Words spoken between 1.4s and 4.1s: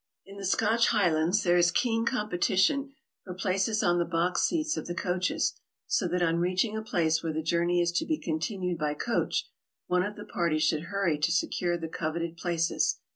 there is keen competition for places on the